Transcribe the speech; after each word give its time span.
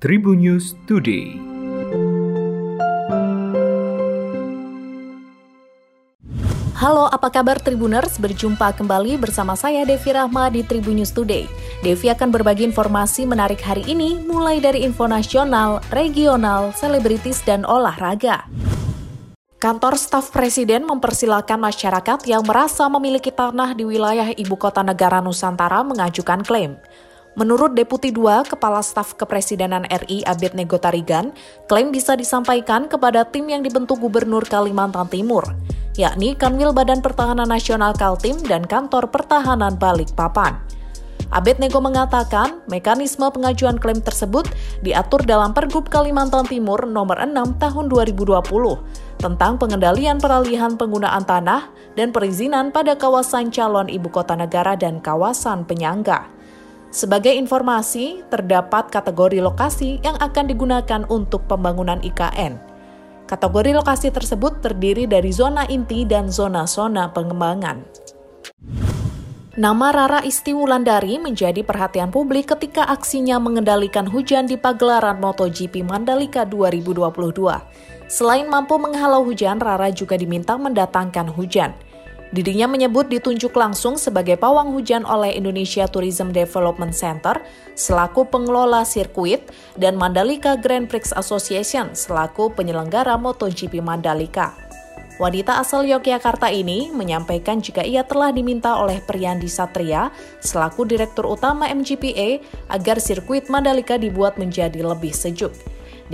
Tribunnews 0.00 0.80
Today. 0.88 1.36
Halo, 6.72 7.04
apa 7.12 7.28
kabar 7.28 7.60
Tribuners? 7.60 8.16
Berjumpa 8.16 8.72
kembali 8.80 9.20
bersama 9.20 9.52
saya 9.60 9.84
Devi 9.84 10.08
Rahma 10.16 10.48
di 10.48 10.64
Tribunnews 10.64 11.12
Today. 11.12 11.44
Devi 11.84 12.08
akan 12.08 12.32
berbagi 12.32 12.64
informasi 12.64 13.28
menarik 13.28 13.60
hari 13.60 13.84
ini, 13.84 14.16
mulai 14.24 14.56
dari 14.56 14.88
info 14.88 15.04
nasional, 15.04 15.84
regional, 15.92 16.72
selebritis, 16.72 17.44
dan 17.44 17.68
olahraga. 17.68 18.48
Kantor 19.60 20.00
Staf 20.00 20.32
Presiden 20.32 20.88
mempersilahkan 20.88 21.60
masyarakat 21.60 22.24
yang 22.24 22.40
merasa 22.48 22.88
memiliki 22.88 23.28
tanah 23.28 23.76
di 23.76 23.84
wilayah 23.84 24.32
ibu 24.32 24.56
kota 24.56 24.80
negara 24.80 25.20
Nusantara 25.20 25.84
mengajukan 25.84 26.40
klaim. 26.40 26.80
Menurut 27.38 27.78
Deputi 27.78 28.10
2 28.10 28.42
Kepala 28.50 28.82
Staf 28.82 29.14
Kepresidenan 29.14 29.86
RI 29.86 30.26
Abed 30.26 30.58
Nego 30.58 30.82
Tarigan, 30.82 31.30
klaim 31.70 31.94
bisa 31.94 32.18
disampaikan 32.18 32.90
kepada 32.90 33.22
tim 33.22 33.46
yang 33.46 33.62
dibentuk 33.62 34.02
Gubernur 34.02 34.42
Kalimantan 34.42 35.06
Timur, 35.06 35.46
yakni 35.94 36.34
Kanwil 36.34 36.74
Badan 36.74 36.98
Pertahanan 36.98 37.46
Nasional 37.46 37.94
Kaltim 37.94 38.34
dan 38.50 38.66
Kantor 38.66 39.14
Pertahanan 39.14 39.78
Balikpapan. 39.78 40.58
Abed 41.30 41.62
Nego 41.62 41.78
mengatakan, 41.78 42.58
mekanisme 42.66 43.22
pengajuan 43.30 43.78
klaim 43.78 44.02
tersebut 44.02 44.50
diatur 44.82 45.22
dalam 45.22 45.54
Pergub 45.54 45.86
Kalimantan 45.86 46.42
Timur 46.50 46.82
nomor 46.82 47.22
6 47.22 47.62
tahun 47.62 47.86
2020 47.86 48.42
tentang 49.22 49.54
pengendalian 49.54 50.18
peralihan 50.18 50.74
penggunaan 50.74 51.22
tanah 51.22 51.70
dan 51.94 52.10
perizinan 52.10 52.74
pada 52.74 52.98
kawasan 52.98 53.54
calon 53.54 53.86
ibu 53.86 54.10
kota 54.10 54.34
negara 54.34 54.74
dan 54.74 54.98
kawasan 54.98 55.62
penyangga. 55.62 56.39
Sebagai 56.90 57.30
informasi, 57.30 58.26
terdapat 58.26 58.90
kategori 58.90 59.38
lokasi 59.38 60.02
yang 60.02 60.18
akan 60.18 60.50
digunakan 60.50 61.02
untuk 61.06 61.46
pembangunan 61.46 62.02
IKN. 62.02 62.58
Kategori 63.30 63.70
lokasi 63.78 64.10
tersebut 64.10 64.58
terdiri 64.58 65.06
dari 65.06 65.30
zona 65.30 65.62
inti 65.70 66.02
dan 66.02 66.26
zona-zona 66.34 67.14
pengembangan. 67.14 67.86
Nama 69.54 69.86
Rara 69.94 70.20
Isti 70.26 70.50
Wulandari 70.50 71.22
menjadi 71.22 71.62
perhatian 71.62 72.10
publik 72.10 72.50
ketika 72.50 72.86
aksinya 72.90 73.38
mengendalikan 73.38 74.10
hujan 74.10 74.50
di 74.50 74.58
pagelaran 74.58 75.22
MotoGP 75.22 75.86
Mandalika 75.86 76.42
2022. 76.42 78.10
Selain 78.10 78.50
mampu 78.50 78.74
menghalau 78.82 79.22
hujan, 79.22 79.62
Rara 79.62 79.94
juga 79.94 80.18
diminta 80.18 80.58
mendatangkan 80.58 81.30
hujan. 81.30 81.70
Dirinya 82.30 82.70
menyebut 82.70 83.10
ditunjuk 83.10 83.50
langsung 83.58 83.98
sebagai 83.98 84.38
pawang 84.38 84.70
hujan 84.70 85.02
oleh 85.02 85.34
Indonesia 85.34 85.90
Tourism 85.90 86.30
Development 86.30 86.94
Center 86.94 87.42
selaku 87.74 88.22
pengelola 88.30 88.86
sirkuit 88.86 89.50
dan 89.74 89.98
Mandalika 89.98 90.54
Grand 90.54 90.86
Prix 90.86 91.10
Association 91.10 91.90
selaku 91.90 92.54
penyelenggara 92.54 93.18
MotoGP 93.18 93.82
Mandalika. 93.82 94.54
Wanita 95.18 95.58
asal 95.58 95.90
Yogyakarta 95.90 96.48
ini 96.54 96.88
menyampaikan 96.94 97.58
jika 97.58 97.82
ia 97.82 98.06
telah 98.06 98.30
diminta 98.30 98.78
oleh 98.78 99.02
Priyandi 99.02 99.50
Satria 99.50 100.14
selaku 100.38 100.86
Direktur 100.86 101.26
Utama 101.26 101.66
MGPA 101.66 102.40
agar 102.70 103.02
sirkuit 103.02 103.50
Mandalika 103.50 103.98
dibuat 103.98 104.38
menjadi 104.38 104.80
lebih 104.80 105.12
sejuk. 105.12 105.50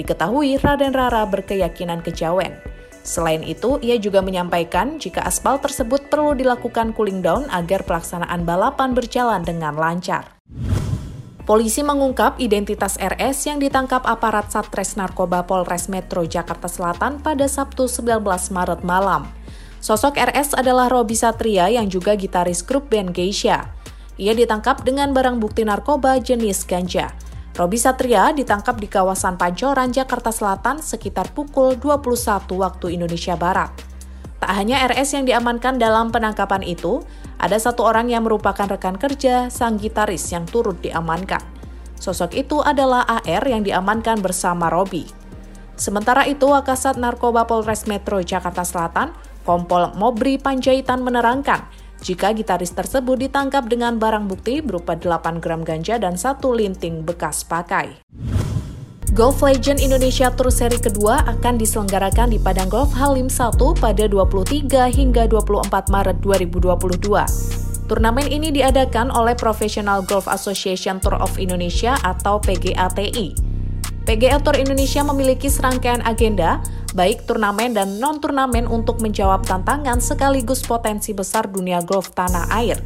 Diketahui 0.00 0.56
Raden 0.64 0.96
Rara 0.96 1.28
berkeyakinan 1.28 2.00
kejawen. 2.00 2.75
Selain 3.06 3.46
itu, 3.46 3.78
ia 3.86 3.94
juga 4.02 4.18
menyampaikan 4.18 4.98
jika 4.98 5.22
aspal 5.22 5.62
tersebut 5.62 6.10
perlu 6.10 6.34
dilakukan 6.34 6.90
cooling 6.90 7.22
down 7.22 7.46
agar 7.54 7.86
pelaksanaan 7.86 8.42
balapan 8.42 8.98
berjalan 8.98 9.46
dengan 9.46 9.78
lancar. 9.78 10.34
Polisi 11.46 11.86
mengungkap 11.86 12.42
identitas 12.42 12.98
RS 12.98 13.46
yang 13.46 13.62
ditangkap 13.62 14.02
aparat 14.02 14.50
Satres 14.50 14.98
Narkoba 14.98 15.46
Polres 15.46 15.86
Metro 15.86 16.26
Jakarta 16.26 16.66
Selatan 16.66 17.22
pada 17.22 17.46
Sabtu 17.46 17.86
19 17.86 18.26
Maret 18.50 18.82
malam. 18.82 19.30
Sosok 19.78 20.18
RS 20.18 20.58
adalah 20.58 20.90
Robi 20.90 21.14
Satria 21.14 21.70
yang 21.70 21.86
juga 21.86 22.18
gitaris 22.18 22.66
grup 22.66 22.90
band 22.90 23.14
Geisha. 23.14 23.70
Ia 24.18 24.34
ditangkap 24.34 24.82
dengan 24.82 25.14
barang 25.14 25.38
bukti 25.38 25.62
narkoba 25.62 26.18
jenis 26.18 26.66
ganja. 26.66 27.14
Robi 27.56 27.80
Satria 27.80 28.36
ditangkap 28.36 28.76
di 28.76 28.84
kawasan 28.84 29.40
Pancoran, 29.40 29.88
Jakarta 29.88 30.28
Selatan 30.28 30.84
sekitar 30.84 31.32
pukul 31.32 31.80
21 31.80 32.52
waktu 32.52 33.00
Indonesia 33.00 33.32
Barat. 33.32 33.72
Tak 34.36 34.52
hanya 34.52 34.84
RS 34.84 35.16
yang 35.16 35.24
diamankan 35.24 35.80
dalam 35.80 36.12
penangkapan 36.12 36.60
itu, 36.60 37.00
ada 37.40 37.56
satu 37.56 37.88
orang 37.88 38.12
yang 38.12 38.28
merupakan 38.28 38.68
rekan 38.68 39.00
kerja 39.00 39.48
sang 39.48 39.80
gitaris 39.80 40.28
yang 40.36 40.44
turut 40.44 40.76
diamankan. 40.84 41.40
Sosok 41.96 42.36
itu 42.36 42.60
adalah 42.60 43.08
AR 43.08 43.44
yang 43.48 43.64
diamankan 43.64 44.20
bersama 44.20 44.68
Robi. 44.68 45.08
Sementara 45.80 46.28
itu, 46.28 46.52
Wakasat 46.52 47.00
Narkoba 47.00 47.48
Polres 47.48 47.88
Metro 47.88 48.20
Jakarta 48.20 48.68
Selatan, 48.68 49.16
Kompol 49.48 49.96
Mobri 49.96 50.36
Panjaitan 50.36 51.00
menerangkan, 51.00 51.64
jika 52.06 52.30
gitaris 52.30 52.70
tersebut 52.70 53.18
ditangkap 53.26 53.66
dengan 53.66 53.98
barang 53.98 54.30
bukti 54.30 54.62
berupa 54.62 54.94
8 54.94 55.42
gram 55.42 55.66
ganja 55.66 55.98
dan 55.98 56.14
satu 56.14 56.54
linting 56.54 57.02
bekas 57.02 57.42
pakai. 57.42 57.98
Golf 59.10 59.42
Legend 59.42 59.82
Indonesia 59.82 60.30
Tour 60.30 60.54
seri 60.54 60.78
kedua 60.78 61.26
akan 61.26 61.58
diselenggarakan 61.58 62.30
di 62.30 62.38
Padang 62.38 62.70
Golf 62.70 62.94
Halim 62.94 63.26
1 63.26 63.58
pada 63.58 64.04
23 64.06 64.86
hingga 64.86 65.26
24 65.26 65.66
Maret 65.90 66.22
2022. 66.22 67.90
Turnamen 67.90 68.26
ini 68.30 68.54
diadakan 68.54 69.10
oleh 69.10 69.34
Professional 69.34 70.06
Golf 70.06 70.30
Association 70.30 71.02
Tour 71.02 71.18
of 71.18 71.34
Indonesia 71.42 71.98
atau 72.06 72.38
PGATI. 72.38 73.45
PGA 74.06 74.38
Tour 74.38 74.54
Indonesia 74.54 75.02
memiliki 75.02 75.50
serangkaian 75.50 75.98
agenda, 76.06 76.62
baik 76.94 77.26
turnamen 77.26 77.74
dan 77.74 77.98
non-turnamen 77.98 78.70
untuk 78.70 79.02
menjawab 79.02 79.42
tantangan 79.42 79.98
sekaligus 79.98 80.62
potensi 80.62 81.10
besar 81.10 81.50
dunia 81.50 81.82
golf 81.82 82.14
tanah 82.14 82.46
air. 82.54 82.78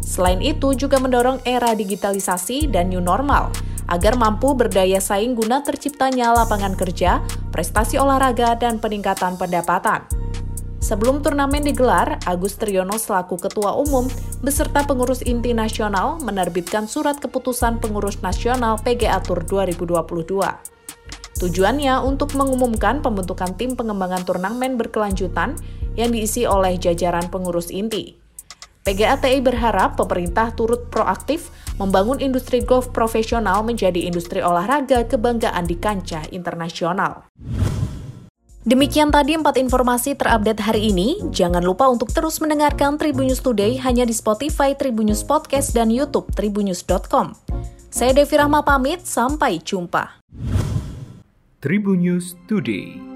Selain 0.00 0.40
itu, 0.40 0.72
juga 0.72 0.96
mendorong 0.96 1.44
era 1.44 1.76
digitalisasi 1.76 2.72
dan 2.72 2.88
new 2.88 3.04
normal, 3.04 3.52
agar 3.92 4.16
mampu 4.16 4.56
berdaya 4.56 5.04
saing 5.04 5.36
guna 5.36 5.60
terciptanya 5.60 6.32
lapangan 6.32 6.72
kerja, 6.72 7.20
prestasi 7.52 8.00
olahraga, 8.00 8.56
dan 8.56 8.80
peningkatan 8.80 9.36
pendapatan. 9.36 10.23
Sebelum 10.84 11.24
turnamen 11.24 11.64
digelar, 11.64 12.20
Agus 12.28 12.60
Triyono 12.60 13.00
selaku 13.00 13.40
Ketua 13.40 13.72
Umum 13.72 14.04
beserta 14.44 14.84
pengurus 14.84 15.24
inti 15.24 15.56
nasional 15.56 16.20
menerbitkan 16.20 16.84
surat 16.84 17.16
keputusan 17.24 17.80
pengurus 17.80 18.20
nasional 18.20 18.76
PGA 18.76 19.16
Tour 19.24 19.48
2022. 19.48 20.04
Tujuannya 21.40 22.04
untuk 22.04 22.36
mengumumkan 22.36 23.00
pembentukan 23.00 23.56
tim 23.56 23.80
pengembangan 23.80 24.28
turnamen 24.28 24.76
berkelanjutan 24.76 25.56
yang 25.96 26.12
diisi 26.12 26.44
oleh 26.44 26.76
jajaran 26.76 27.32
pengurus 27.32 27.72
inti. 27.72 28.20
PGATI 28.84 29.40
berharap 29.40 29.96
pemerintah 29.96 30.52
turut 30.52 30.92
proaktif 30.92 31.48
membangun 31.80 32.20
industri 32.20 32.60
golf 32.60 32.92
profesional 32.92 33.64
menjadi 33.64 34.04
industri 34.04 34.44
olahraga 34.44 35.08
kebanggaan 35.08 35.64
di 35.64 35.80
kancah 35.80 36.28
internasional. 36.28 37.24
Demikian 38.64 39.12
tadi 39.12 39.36
empat 39.36 39.60
informasi 39.60 40.16
terupdate 40.16 40.64
hari 40.64 40.88
ini. 40.88 41.20
Jangan 41.28 41.60
lupa 41.60 41.84
untuk 41.84 42.08
terus 42.08 42.40
mendengarkan 42.40 42.96
Tribunnews 42.96 43.44
Today 43.44 43.76
hanya 43.76 44.08
di 44.08 44.16
Spotify, 44.16 44.72
Tribunnews 44.72 45.20
Podcast, 45.20 45.76
dan 45.76 45.92
YouTube 45.92 46.32
tribunnews.com. 46.32 47.36
Saya 47.92 48.16
Devi 48.16 48.34
Rahma 48.40 48.64
pamit, 48.64 49.04
sampai 49.04 49.60
jumpa. 49.60 50.24
Tribunnews 51.60 52.40
Today. 52.48 53.13